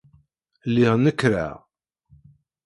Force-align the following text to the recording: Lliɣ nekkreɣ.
Lliɣ 0.69 0.93
nekkreɣ. 0.97 1.55